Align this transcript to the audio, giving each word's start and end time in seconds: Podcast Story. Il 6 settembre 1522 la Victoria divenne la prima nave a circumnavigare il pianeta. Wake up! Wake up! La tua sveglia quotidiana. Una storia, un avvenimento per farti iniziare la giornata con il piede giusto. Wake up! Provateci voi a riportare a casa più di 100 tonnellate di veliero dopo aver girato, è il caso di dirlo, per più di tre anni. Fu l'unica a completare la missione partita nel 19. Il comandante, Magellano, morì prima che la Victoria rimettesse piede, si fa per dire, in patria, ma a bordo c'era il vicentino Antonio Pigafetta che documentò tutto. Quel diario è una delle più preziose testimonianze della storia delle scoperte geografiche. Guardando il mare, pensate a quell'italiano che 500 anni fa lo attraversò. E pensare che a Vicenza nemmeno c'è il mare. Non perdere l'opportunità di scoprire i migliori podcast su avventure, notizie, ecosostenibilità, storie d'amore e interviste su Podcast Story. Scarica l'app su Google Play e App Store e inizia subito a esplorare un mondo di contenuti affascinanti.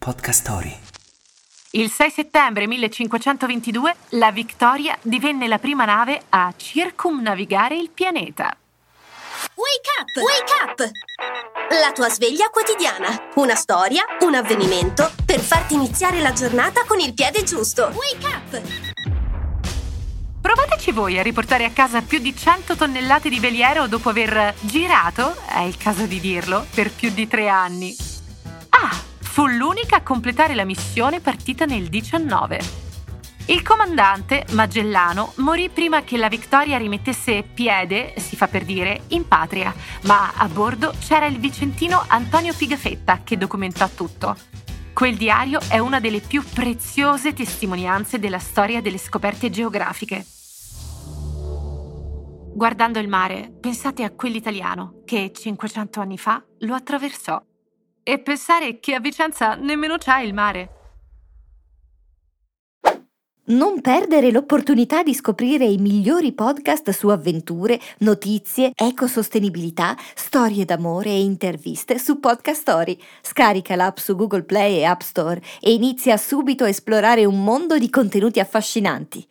Podcast 0.00 0.40
Story. 0.40 0.74
Il 1.72 1.90
6 1.90 2.10
settembre 2.10 2.66
1522 2.66 3.94
la 4.12 4.32
Victoria 4.32 4.96
divenne 5.02 5.46
la 5.46 5.58
prima 5.58 5.84
nave 5.84 6.22
a 6.30 6.54
circumnavigare 6.56 7.76
il 7.76 7.90
pianeta. 7.90 8.56
Wake 9.56 9.90
up! 10.00 10.16
Wake 10.24 10.52
up! 10.64 10.90
La 11.82 11.92
tua 11.92 12.08
sveglia 12.08 12.48
quotidiana. 12.48 13.28
Una 13.34 13.54
storia, 13.54 14.02
un 14.20 14.34
avvenimento 14.34 15.12
per 15.22 15.38
farti 15.38 15.74
iniziare 15.74 16.20
la 16.20 16.32
giornata 16.32 16.84
con 16.86 16.98
il 16.98 17.12
piede 17.12 17.42
giusto. 17.42 17.92
Wake 17.92 18.26
up! 18.26 18.62
Provateci 20.40 20.92
voi 20.92 21.18
a 21.18 21.22
riportare 21.22 21.66
a 21.66 21.72
casa 21.72 22.00
più 22.00 22.20
di 22.20 22.34
100 22.34 22.74
tonnellate 22.74 23.28
di 23.28 23.38
veliero 23.38 23.86
dopo 23.86 24.08
aver 24.08 24.54
girato, 24.60 25.36
è 25.46 25.60
il 25.60 25.76
caso 25.76 26.06
di 26.06 26.20
dirlo, 26.20 26.66
per 26.74 26.90
più 26.90 27.10
di 27.10 27.28
tre 27.28 27.50
anni. 27.50 28.09
Fu 29.30 29.46
l'unica 29.46 29.98
a 29.98 30.02
completare 30.02 30.56
la 30.56 30.64
missione 30.64 31.20
partita 31.20 31.64
nel 31.64 31.86
19. 31.86 32.58
Il 33.46 33.62
comandante, 33.62 34.44
Magellano, 34.50 35.34
morì 35.36 35.68
prima 35.68 36.02
che 36.02 36.16
la 36.16 36.28
Victoria 36.28 36.76
rimettesse 36.76 37.44
piede, 37.44 38.14
si 38.16 38.34
fa 38.34 38.48
per 38.48 38.64
dire, 38.64 39.02
in 39.10 39.28
patria, 39.28 39.72
ma 40.02 40.32
a 40.34 40.48
bordo 40.48 40.92
c'era 40.98 41.26
il 41.26 41.38
vicentino 41.38 42.02
Antonio 42.08 42.52
Pigafetta 42.52 43.20
che 43.22 43.38
documentò 43.38 43.88
tutto. 43.88 44.36
Quel 44.92 45.16
diario 45.16 45.60
è 45.68 45.78
una 45.78 46.00
delle 46.00 46.20
più 46.20 46.42
preziose 46.42 47.32
testimonianze 47.32 48.18
della 48.18 48.40
storia 48.40 48.82
delle 48.82 48.98
scoperte 48.98 49.48
geografiche. 49.48 50.26
Guardando 52.52 52.98
il 52.98 53.06
mare, 53.06 53.52
pensate 53.60 54.02
a 54.02 54.10
quell'italiano 54.10 55.02
che 55.04 55.30
500 55.32 56.00
anni 56.00 56.18
fa 56.18 56.44
lo 56.58 56.74
attraversò. 56.74 57.40
E 58.02 58.18
pensare 58.18 58.80
che 58.80 58.94
a 58.94 59.00
Vicenza 59.00 59.54
nemmeno 59.54 59.96
c'è 59.98 60.20
il 60.20 60.34
mare. 60.34 60.74
Non 63.50 63.80
perdere 63.80 64.30
l'opportunità 64.30 65.02
di 65.02 65.12
scoprire 65.12 65.64
i 65.64 65.76
migliori 65.76 66.32
podcast 66.32 66.90
su 66.90 67.08
avventure, 67.08 67.80
notizie, 67.98 68.70
ecosostenibilità, 68.76 69.96
storie 70.14 70.64
d'amore 70.64 71.10
e 71.10 71.20
interviste 71.20 71.98
su 71.98 72.20
Podcast 72.20 72.60
Story. 72.60 72.96
Scarica 73.22 73.74
l'app 73.74 73.96
su 73.96 74.14
Google 74.14 74.44
Play 74.44 74.76
e 74.76 74.84
App 74.84 75.00
Store 75.00 75.42
e 75.60 75.72
inizia 75.72 76.16
subito 76.16 76.62
a 76.62 76.68
esplorare 76.68 77.24
un 77.24 77.42
mondo 77.42 77.76
di 77.76 77.90
contenuti 77.90 78.38
affascinanti. 78.38 79.26